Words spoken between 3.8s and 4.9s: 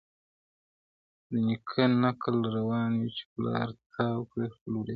تاو کړي خپل برېتونه-